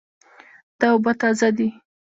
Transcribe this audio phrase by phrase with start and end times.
[0.79, 1.67] دا اوبه تازه دي